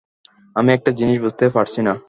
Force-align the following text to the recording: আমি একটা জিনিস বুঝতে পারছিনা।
আমি 0.55 0.69
একটা 0.73 0.91
জিনিস 0.91 1.17
বুঝতে 1.23 1.45
পারছিনা। 1.55 1.91